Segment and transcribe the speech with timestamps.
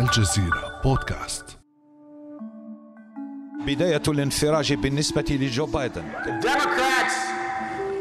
[0.00, 1.44] الجزيرة بودكاست.
[3.66, 6.04] بداية الانفراج بالنسبة لجو بايدن.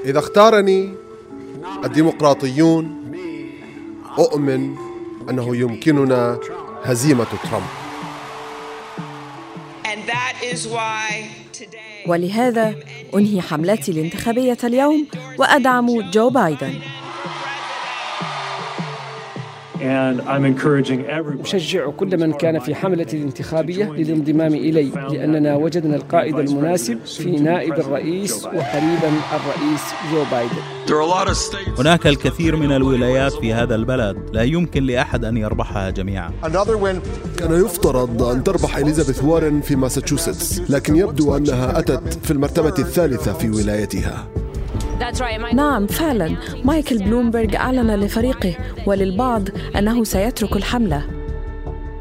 [0.05, 0.93] إذا اختارني
[1.85, 3.11] الديمقراطيون
[4.19, 4.75] أؤمن
[5.29, 6.39] أنه يمكننا
[6.83, 7.65] هزيمة ترامب.
[9.85, 12.75] And that is why today ولهذا
[13.15, 15.07] أنهي حملتي الانتخابية اليوم
[15.39, 16.73] وأدعم جو بايدن.
[21.43, 27.73] أشجع كل من كان في حملة الانتخابية للانضمام إلي لأننا وجدنا القائد المناسب في نائب
[27.73, 30.55] الرئيس وقريبا الرئيس جو بايدن.
[31.79, 34.17] هناك الكثير من الولايات في هذا البلد.
[34.33, 36.31] لا يمكن لأحد أن يربحها جميعا.
[37.37, 43.33] كان يفترض أن تربح إليزابيث وارن في ماساتشوستس لكن يبدو أنها أتت في المرتبة الثالثة
[43.33, 44.27] في ولايتها.
[45.53, 49.43] نعم فعلا مايكل بلومبرج أعلن لفريقه وللبعض
[49.77, 51.05] أنه سيترك الحملة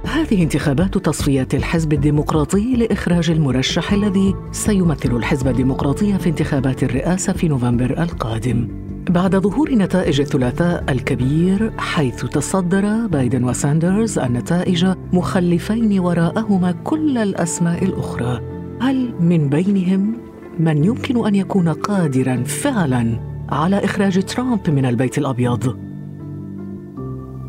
[0.06, 7.48] هذه انتخابات تصفيات الحزب الديمقراطي لإخراج المرشح الذي سيمثل الحزب الديمقراطي في انتخابات الرئاسة في
[7.48, 8.68] نوفمبر القادم.
[9.10, 18.40] بعد ظهور نتائج الثلاثاء الكبير حيث تصدر بايدن وساندرز النتائج مخلفين وراءهما كل الأسماء الأخرى.
[18.80, 20.16] هل من بينهم
[20.58, 25.78] من يمكن أن يكون قادراً فعلاً على إخراج ترامب من البيت الأبيض؟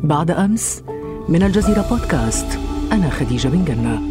[0.04, 0.82] بعد أمس
[1.28, 2.58] من الجزيرة بودكاست
[2.92, 4.02] أنا خديجة بن جنة.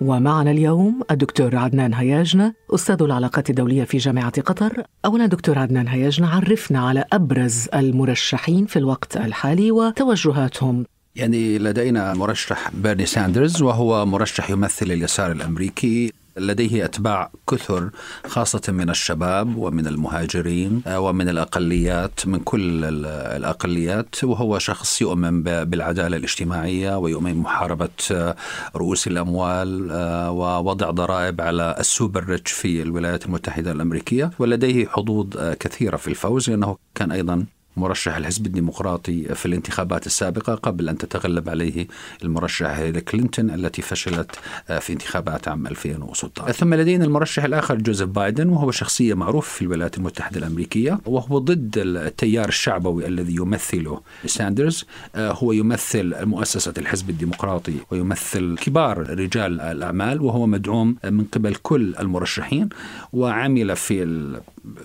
[0.00, 4.82] ومعنا اليوم الدكتور عدنان هياجنة أستاذ العلاقات الدولية في جامعة قطر.
[5.04, 10.84] أولا دكتور عدنان هياجنة عرفنا على أبرز المرشحين في الوقت الحالي وتوجهاتهم.
[11.16, 16.12] يعني لدينا مرشح بيرني ساندرز وهو مرشح يمثل اليسار الأمريكي.
[16.36, 17.90] لديه أتباع كثر
[18.26, 24.24] خاصة من الشباب ومن المهاجرين ومن الأقليات من كل الأقليات.
[24.24, 28.34] وهو شخص يؤمن بالعدالة الاجتماعية ويؤمن بمحاربة
[28.76, 29.92] رؤوس الأموال
[30.30, 34.30] ووضع ضرائب على ال super rich في الولايات المتحدة الأمريكية.
[34.38, 35.26] ولديه حظوظ
[35.60, 37.44] كثيرة في الفوز لأنه كان أيضا
[37.76, 41.86] مرشح الحزب الديمقراطي في الانتخابات السابقة قبل أن تتغلب عليه
[42.24, 44.38] المرشح هيلاري كلينتون التي فشلت
[44.80, 49.98] في انتخابات عام 2016 ثم لدينا المرشح الآخر جوزيف بايدن وهو شخصية معروفة في الولايات
[49.98, 54.84] المتحدة الأمريكية وهو ضد التيار الشعبوي الذي يمثله ساندرز
[55.16, 62.68] هو يمثل مؤسسة الحزب الديمقراطي ويمثل كبار رجال الأعمال وهو مدعوم من قبل كل المرشحين
[63.12, 64.02] وعمل في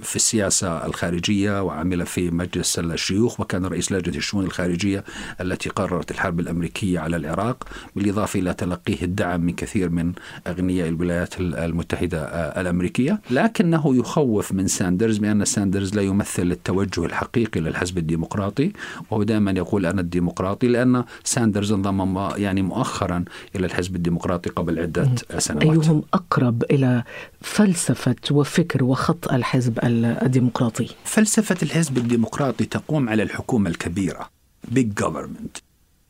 [0.02, 5.03] في السياسة الخارجية وعمل في مجلس الشيوخ وكان رئيس لجنة الشؤون الخارجية
[5.41, 10.13] التي قررت الحرب الأمريكية على العراق بالإضافة إلى تلقيه الدعم من كثير من
[10.47, 12.23] أغنياء الولايات المتحدة
[12.61, 13.21] الأمريكية.
[13.31, 18.71] لكنه يخوف من ساندرز بأن ساندرز لا يمثل التوجه الحقيقي للحزب الديمقراطي.
[19.11, 23.23] وهو دائما يقول أنا الديمقراطي لأن ساندرز انضم يعني مؤخرا
[23.55, 25.63] إلى الحزب الديمقراطي قبل عدة سنوات.
[25.63, 27.03] أيهم أقرب إلى
[27.41, 34.29] فلسفة وفكر وخط الحزب الديمقراطي؟ فلسفة الحزب الديمقراطي تقوم على الحكومة الكبيرة
[34.73, 35.66] big government.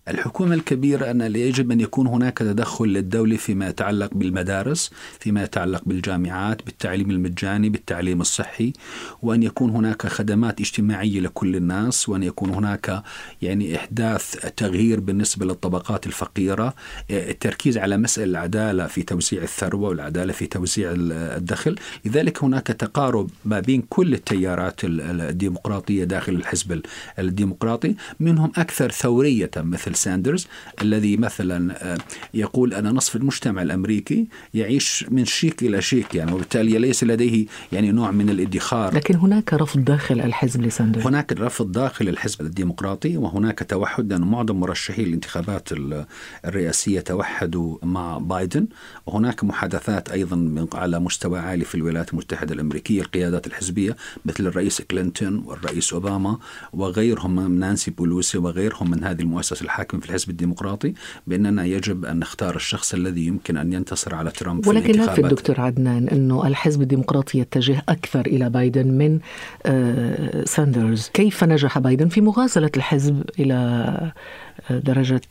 [0.09, 6.66] الحكومة الكبيرة أن يجب أن يكون هناك تدخل للدولة فيما يتعلق بالمدارس فيما يتعلق بالجامعات
[6.66, 8.73] بالتعليم المجاني بالتعليم الصحي
[9.22, 13.03] وأن يكون هناك خدمات اجتماعية لكل الناس وأن يكون هناك
[13.41, 16.73] يعني إحداث تغيير بالنسبة للطبقات الفقيرة
[17.12, 21.75] التركيز على مسألة العدالة في توزيع الثروة والعدالة في توزيع الدخل.
[22.06, 26.81] لذلك هناك تقارب ما بين كل التيارات الديمقراطية داخل الحزب
[27.19, 30.47] الديمقراطي منهم أكثر ثورية مثل ساندرز
[30.81, 31.97] الذي مثلا
[32.34, 37.91] يقول أنا نصف المجتمع الأمريكي يعيش من شيك إلى شيك يعني وبالتالي ليس لديه يعني
[37.91, 38.96] نوع من الادخار.
[38.96, 41.06] لكن هناك رفض داخل الحزب لساندرز.
[41.06, 45.69] هناك رفض داخل الحزب الديمقراطي وهناك توحد لأن معظم مرشحي الانتخابات
[46.46, 48.68] الرئاسية توحدوا مع بايدن.
[49.06, 55.44] وهناك محادثات أيضا على مستوى عالي في الولايات المتحدة الأمريكية القيادات الحزبية مثل الرئيس كلينتون
[55.46, 56.38] والرئيس أوباما
[56.73, 59.86] وغيرهم نانسي بولوسي وغيرهم من هذه المؤسسة الحاكمة.
[59.87, 60.93] في الحزب الديمقراطي
[61.28, 65.61] بأننا يجب أن نختار الشخص الذي يمكن أن ينتصر على ترامب ولكن لا في الدكتور
[65.61, 69.19] عدنان أنه الحزب الديمقراطي يتجه أكثر إلى بايدن من
[69.66, 74.11] آه ساندرز؟ كيف نجح بايدن في مغازلة الحزب إلى
[74.69, 75.22] درجة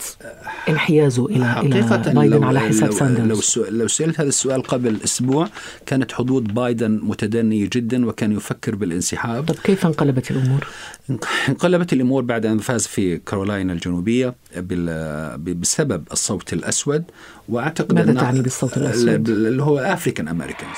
[0.68, 5.48] انحيازه إلى إلى بايدن على حساب لو ساندرز؟ لو, لو سألت هذا السؤال قبل أسبوع
[5.86, 9.44] كانت حظوظ بايدن متدنية جدا وكان يفكر بالانسحاب.
[9.44, 10.66] طب كيف انقلبت الأمور؟
[11.48, 14.34] انقلبت الأمور بعد أن فاز في كارولاينا الجنوبية.
[15.36, 17.04] بسبب الصوت الأسود
[17.48, 20.76] وأعتقد ماذا أن تعني بالصوت الأسود؟ اللي هو أفريكان أمريكانز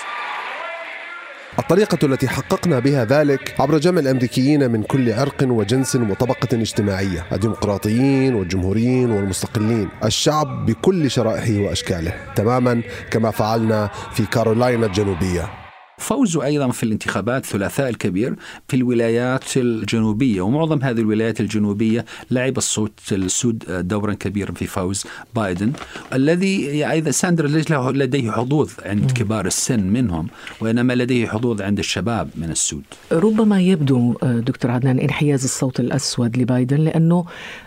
[1.58, 8.34] الطريقة التي حققنا بها ذلك عبر جمع الأمريكيين من كل عرق وجنس وطبقة اجتماعية الديمقراطيين
[8.34, 15.67] والجمهوريين والمستقلين الشعب بكل شرائحه وأشكاله تماما كما فعلنا في كارولاينا الجنوبية
[15.98, 18.36] فوزه أيضا في الانتخابات الثلاثاء الكبير
[18.68, 25.04] في الولايات الجنوبية ومعظم هذه الولايات الجنوبية لعب الصوت السود دورا كبيرا في فوز
[25.36, 25.72] بايدن
[26.12, 30.26] الذي أيضا ساندر ليس لديه حظوظ عند كبار السن منهم
[30.60, 32.84] وإنما لديه حظوظ عند الشباب من السود.
[33.12, 37.24] ربما يبدو دكتور عدنان انحياز الصوت الأسود لبايدن لأنه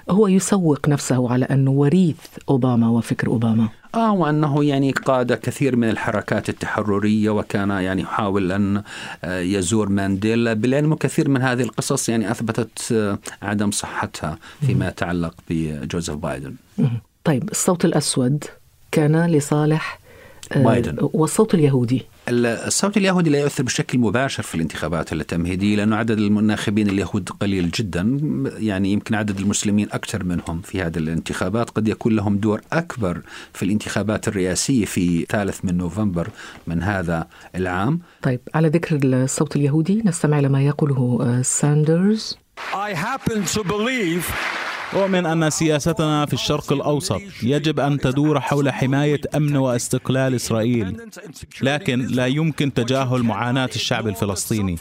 [0.10, 2.18] هو يسوق نفسه على أنه وريث
[2.50, 3.70] أوباما وفكر أوباما.
[3.96, 8.84] آه وأنه يعني قاد كثير من الحركات التحررية وكان يعني يحاول أن
[9.24, 15.34] آه، يزور مانديلا بالعلم كثير من هذه القصص يعني أثبتت آه، عدم صحتها فيما يتعلق
[15.50, 16.56] بجوزيف بايدن.
[17.24, 18.44] طيب الصوت الأسود
[18.92, 20.00] كان لصالح
[20.52, 20.98] آه، بايدن.
[21.02, 27.30] والصوت اليهودي الصوت اليهودي لا يؤثر بشكل مباشر في الانتخابات التمهيدية لأنه عدد الناخبين اليهود
[27.30, 28.18] قليل جدا.
[28.58, 31.70] يعني يمكن عدد المسلمين أكثر منهم في هذه الانتخابات.
[31.70, 33.22] قد يكون لهم دور أكبر
[33.54, 36.30] في الانتخابات الرئاسية في ثالث من نوفمبر
[36.68, 38.00] من هذا العام.
[38.22, 42.38] طيب على ذكر الصوت اليهودي نستمع لما يقوله آه، ساندرز.
[42.74, 44.26] I happen to believe
[44.94, 50.98] أؤمن أن سياستنا في الشرق الأوسط يجب أن تدور حول حماية أمن واستقلال إسرائيل
[51.62, 54.78] لكن لا يمكن تجاهل معاناة الشعب الفلسطيني.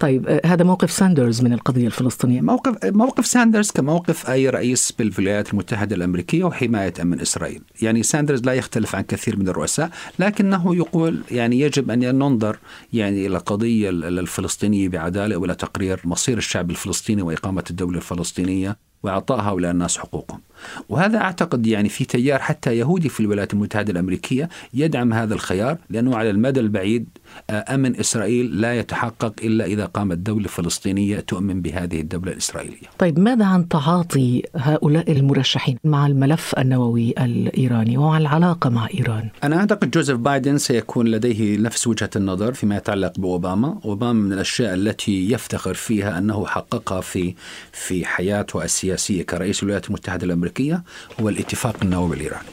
[0.00, 2.40] طيب آه، هذا موقف ساندرز من القضية الفلسطينية.
[2.40, 7.62] موقف موقف ساندرز كموقف أي رئيس بالولايات المتحدة الأمريكية وحماية أمن إسرائيل.
[7.82, 12.58] يعني ساندرز لا يختلف عن كثير من الرؤساء لكنه يقول يعني يجب أن ننظر
[12.92, 19.70] يعني إلى قضية الفلسطينية بعدالة وإلى تقرير مصير الشعب الفلسطيني وإقامة الدولة الفلسطينية وإعطاء هؤلاء
[19.70, 20.40] الناس حقوقهم.
[20.88, 26.16] وهذا أعتقد يعني في تيار حتى يهودي في الولايات المتحدة الأمريكية يدعم هذا الخيار لأنه
[26.16, 27.08] على المدى البعيد
[27.50, 32.86] أمن إسرائيل لا يتحقق إلا إذا قامت دولة فلسطينية تؤمن بهذه الدولة الإسرائيلية.
[32.98, 39.56] طيب ماذا عن تعاطي هؤلاء المرشحين مع الملف النووي الإيراني ومع العلاقة مع إيران؟ أنا
[39.56, 43.78] أعتقد جوزيف بايدن سيكون لديه نفس وجهة النظر فيما يتعلق بأوباما.
[43.84, 47.34] أوباما من الأشياء التي يفتخر فيها أنه حققها في
[47.72, 50.82] في حياته السياسية كرئيس الولايات المتحدة الأمريكية
[51.20, 52.48] هو الاتفاق النووي الإيراني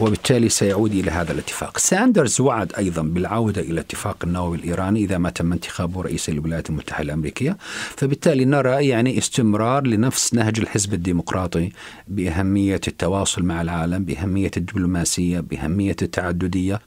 [0.00, 1.78] وبالتالي سيعود إلى هذا الاتفاق.
[1.78, 7.04] ساندرز وعد أيضا بالعودة إلى الاتفاق النووي الإيراني إذا ما تم انتخابه رئيس الولايات المتحدة
[7.04, 7.56] الأمريكية.
[7.96, 11.70] فبالتالي نرى يعني استمرار لنفس نهج الحزب الديمقراطي
[12.08, 16.80] بأهمية التواصل مع العالم بأهمية الدبلوماسية بأهمية التعددية.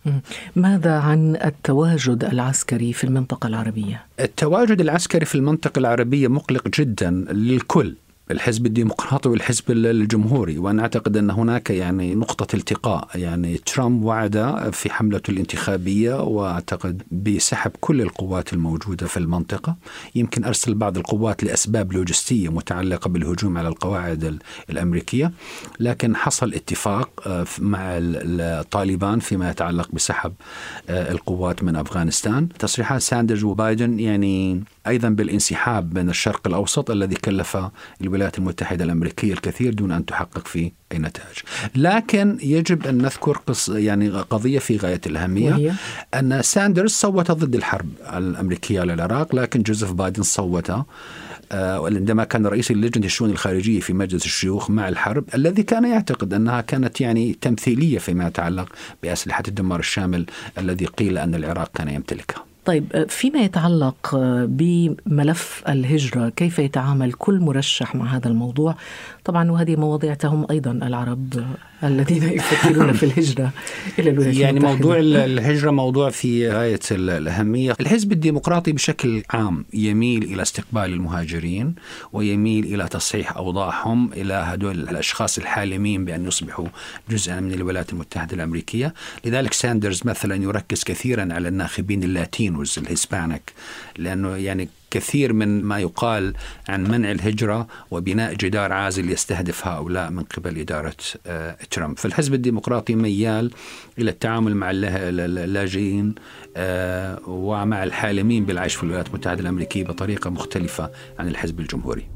[0.56, 7.96] ماذا عن التواجد العسكري في المنطقة العربية؟ التواجد العسكري في المنطقة العربية مقلق جدا للكل.
[8.34, 13.08] الحزب الديمقراطي والحزب الجمهوري وأنا أعتقد أن هناك يعني نقطة التقاء.
[13.16, 19.76] يعني ترامب وعد في حملته الانتخابية وأعتقد بسحب كل القوات الموجودة في المنطقة.
[20.16, 24.40] يمكن أرسل بعض القوات لأسباب لوجستية متعلقة بالهجوم على القواعد
[24.70, 25.32] الأمريكية.
[25.80, 30.34] لكن حصل اتفاق آه، مع الطالبان فيما يتعلق بسحب
[30.90, 32.50] آه، القوات من أفغانستان.
[32.60, 37.58] تصريحات ساندرز وبايدن يعني أيضا بالانسحاب من الشرق الأوسط الذي كلف
[38.02, 41.38] الولايات المتحدة الأمريكية الكثير دون أن تحقق فيه أي نتائج.
[41.76, 45.52] لكن يجب أن نذكر قص يعني قضية في غاية الأهمية.
[45.52, 45.74] وهي؟
[46.14, 50.72] أن ساندرز صوت ضد الحرب الأمريكية على العراق لكن جوزيف بايدن صوت
[51.52, 56.34] آه، عندما كان رئيس لجنة الشؤون الخارجية في مجلس الشيوخ مع الحرب الذي كان يعتقد
[56.34, 58.70] أنها كانت يعني تمثيلية فيما يتعلق
[59.04, 60.26] بأسلحة الدمار الشامل
[60.58, 62.53] الذي قيل أن العراق كان يمتلكها.
[62.66, 64.16] طيب فيما يتعلق
[64.46, 68.76] بملف الهجرة كيف يتعامل كل مرشح مع هذا الموضوع؟
[69.26, 71.44] طبعا وهذه مواضيع تهم أيضا العرب
[71.84, 73.52] الذين يفكرون في الهجرة
[74.00, 77.76] إلى الولايات يعني موضوع الهجرة موضوع في غاية الأهمية.
[77.80, 81.76] الحزب الديمقراطي بشكل عام يميل إلى استقبال المهاجرين
[82.14, 86.68] ويميل إلى تصحيح أوضاعهم إلى هدول الأشخاص الحالمين بأن يصبحوا
[87.10, 88.94] جزءا من الولايات المتحدة الأمريكية.
[89.26, 93.54] لذلك ساندرز مثلا يركز كثيرا على الناخبين ال Latinos ال Hispanic
[93.98, 96.34] لأنه يعني كثير من ما يقال
[96.70, 100.96] عن منع الهجرة وبناء جدار عازل يستهدف هؤلاء من قبل إدارة
[101.28, 101.98] آه، ترامب.
[101.98, 103.52] فالحزب الديمقراطي ميال
[104.00, 106.16] إلى التعامل مع اللاجئين
[106.58, 112.08] آه، ومع الحالمين بالعيش في الولايات المتحدة الأمريكية بطريقة مختلفة عن الحزب الجمهوري.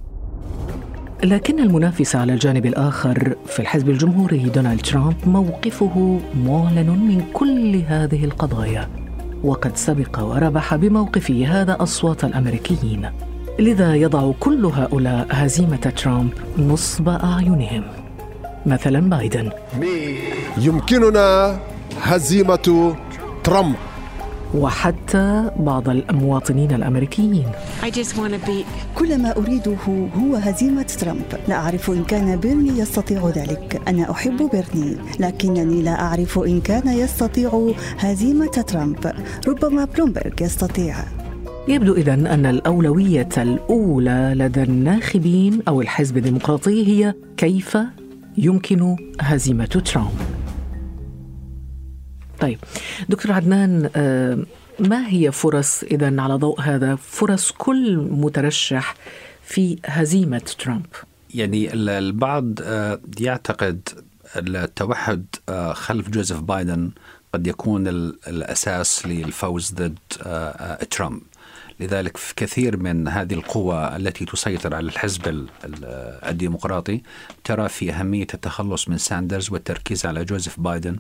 [1.24, 8.26] لكن المنافس على الجانب الآخر في الحزب الجمهوري دونالد ترامب موقفه معلن من كل هذه
[8.26, 9.07] القضايا.
[9.44, 13.10] وقد سبق وربح بموقفه هذا أصوات الأمريكيين
[13.60, 17.84] لذا يضع كل هؤلاء هزيمة ترامب نصب أعينهم.
[18.66, 19.50] مثلا بايدن.
[20.58, 21.60] يمكننا
[22.02, 22.96] هزيمة
[23.44, 23.76] ترامب.
[24.56, 27.46] وحتى بعض المواطنين الأمريكيين.
[28.96, 29.76] كل ما أريده
[30.20, 31.26] هو هزيمة ترامب.
[31.48, 33.82] لا أعرف إن كان بيرني يستطيع ذلك.
[33.88, 39.14] أنا أحب بيرني لكنني لا أعرف إن كان يستطيع هزيمة ترامب.
[39.48, 40.96] ربما بلومبرغ يستطيع.
[41.68, 47.78] يبدو إذا أن الأولوية الأولى لدى الناخبين أو الحزب الديمقراطي هي كيف
[48.38, 50.37] يمكن هزيمة ترامب.
[52.40, 52.60] طيب
[53.10, 54.38] دكتور عدنان آه،
[54.80, 58.96] ما هي فرص إذا على ضوء هذا؟ فرص كل مترشح
[59.44, 60.86] في هزيمة ترامب؟
[61.34, 63.90] يعني البعض آه، يعتقد
[64.36, 66.92] التوحد آه، خلف جوزيف بايدن
[67.34, 67.88] قد يكون
[68.28, 69.98] الأساس للفوز ضد
[70.90, 71.22] ترامب.
[71.80, 75.48] لذلك كثير من هذه القوى التي تسيطر على الحزب
[76.30, 77.02] الديمقراطي
[77.44, 80.98] ترى في أهمية التخلص من ساندرز والتركيز على جوزيف بايدن.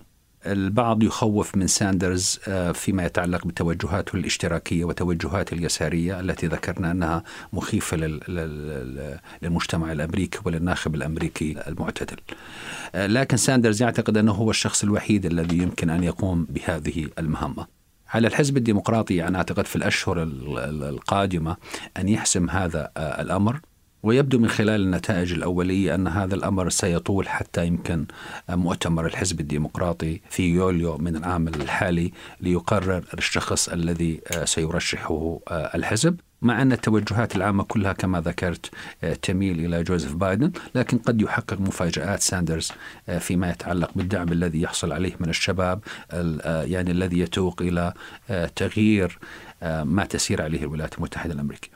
[0.52, 7.24] البعض يخوف من ساندرز آه، فيما يتعلق بتوجهاته الاشتراكية وتوجهاته اليسارية التي ذكرنا أنها
[7.54, 7.98] مخيفة
[9.42, 12.18] للمجتمع الأمريكي وللناخب الأمريكي المعتدل.
[12.96, 17.78] آه، لكن ساندرز يعتقد أنه هو الشخص الوحيد الذي يمكن أن يقوم بهذه المهمة.
[18.10, 21.58] على الحزب الديمقراطي أنا أعتقد في الأشهر القادمة
[21.98, 23.60] أن يحسم هذا آه، الأمر
[24.04, 28.06] ويبدو من خلال النتائج الأولية أن هذا الأمر سيطول حتى يمكن
[28.50, 32.12] مؤتمر الحزب الديمقراطي في يوليو من العام الحالي
[32.42, 36.20] ليقرر الشخص الذي آه، سيرشحه آه، الحزب.
[36.42, 38.72] مع أن التوجهات العامة كلها كما ذكرت
[39.04, 42.72] آه، تميل إلى جوزيف بايدن لكن قد يحقق مفاجآت ساندرز
[43.20, 45.80] فيما يتعلق بالدعم الذي يحصل عليه من الشباب
[46.44, 47.94] يعني الذي يتوق إلى
[48.56, 49.20] تغيير
[49.64, 51.72] ما تسير عليه الولايات المتحدة الأمريكية.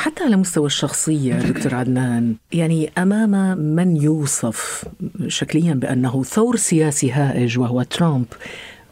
[0.00, 2.34] حتى على مستوى الشخصية دكتور عدنان.
[2.52, 4.84] يعني أمام من يوصف
[5.26, 8.26] شكليا بأنه ثور سياسي هائج وهو ترامب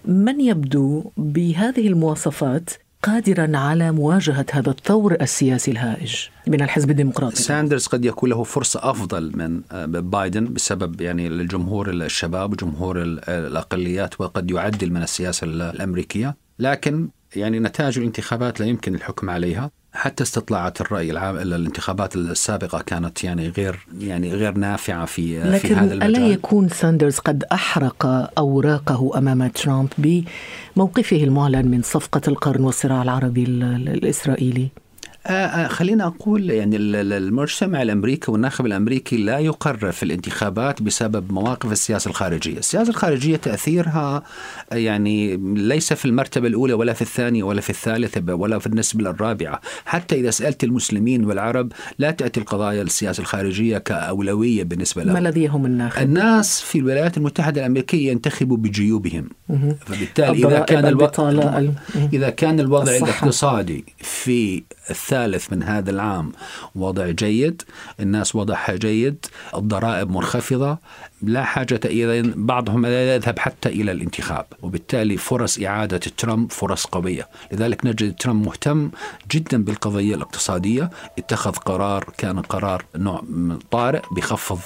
[0.05, 2.71] من يبدو بهذه المواصفات
[3.03, 6.15] قادرا على مواجهة هذا الثور السياسي الهائج
[6.47, 11.91] من الحزب الديمقراطي؟ ساندرز قد يكون له فرصة أفضل من آه، بايدن بسبب يعني الجمهور
[11.91, 16.37] الشباب وجمهور الأقليات وقد يعدل من السياسة الأمريكية.
[16.59, 19.71] لكن يعني نتائج الانتخابات لا يمكن الحكم عليها.
[19.99, 25.75] حتى استطلاعات الرأي العام الانتخابات السابقة كانت يعني غير يعني غير نافعة في لكن في
[25.75, 28.07] هذا المجال ألا يكون ساندرز قد أحرق
[28.39, 34.88] أوراقه أمام ترامب بموقفه المعلن من صفقة القرن والصراع العربي الإسرائيلي؟ آه،
[35.69, 42.59] خلينا أقول يعني المجتمع الأمريكي والناخب الأمريكي لا يقرر في الانتخابات بسبب مواقف السياسة الخارجية.
[42.59, 44.23] السياسة الخارجية تأثيرها
[44.73, 49.11] آه، يعني ليس في المرتبة الأولى ولا في الثانية ولا في الثالثة ولا في النسبة
[49.11, 49.61] الرابعة.
[49.85, 55.13] حتى إذا سألت المسلمين والعرب لا تأتي القضايا السياسة الخارجية كأولوية بالنسبة لهم.
[55.13, 59.29] ما الذي يهم الناخب؟ الناس في الولايات المتحدة الأمريكية ينتخبوا بجيوبهم.
[59.87, 61.63] فبالتالي إذا كان الوضع
[62.13, 66.33] إذا كان الوضع الاقتصادي في الثالث من هذا العام.
[66.75, 67.63] وضع جيد.
[68.01, 69.27] الناس وضعها جيد.
[69.55, 70.79] الضرائب منخفضة.
[71.23, 77.29] لا حاجة إلى بعضهم لا يذهب حتى إلى الانتخاب وبالتالي فرص إعادة ترامب فرص قوية.
[77.53, 78.91] لذلك نجد ترامب مهتم
[79.31, 83.23] جدا بالقضية الاقتصادية اتخذ قرار كان قرار نوع
[83.71, 84.59] طارئ بخفض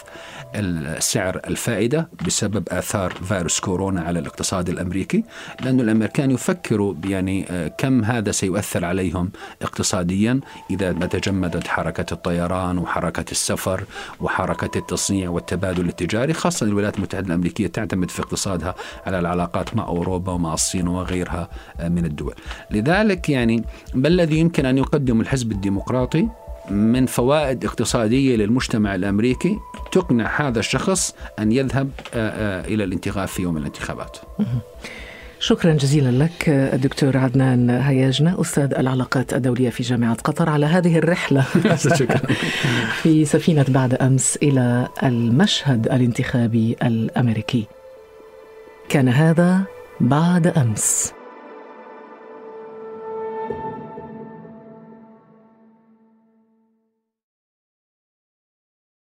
[0.98, 5.24] سعر الفائدة بسبب آثار فيروس كورونا على الاقتصاد الأمريكي
[5.60, 9.30] لأن الأمريكان يفكروا يعني آه، كم هذا سيؤثر عليهم
[9.62, 10.40] اقتصاديا
[10.70, 13.84] إذا ما تجمدت حركة الطيران وحركة السفر
[14.20, 16.32] وحركة التصنيع والتبادل التجاري.
[16.42, 18.74] خاصة الولايات المتحدة الأمريكية تعتمد في اقتصادها
[19.06, 21.48] على العلاقات مع أوروبا ومع الصين وغيرها
[21.80, 22.34] آه، من الدول.
[22.70, 26.28] لذلك يعني ما الذي يمكن أن يقدم الحزب الديمقراطي
[26.70, 29.58] من فوائد اقتصادية للمجتمع الأمريكي
[29.92, 34.16] تقنع هذا الشخص أن يذهب آه، آه، إلى الانتخاب في يوم الانتخابات؟
[35.42, 41.40] شكرا جزيلا لك الدكتور عدنان هياجنا أستاذ العلاقات الدولية في جامعة قطر على هذه الرحلة.
[43.02, 47.66] في سفينة بعد أمس إلى المشهد الانتخابي الأمريكي.
[48.88, 49.62] كان هذا
[50.00, 51.12] بعد أمس.